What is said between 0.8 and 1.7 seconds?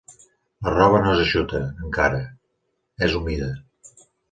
no és eixuta,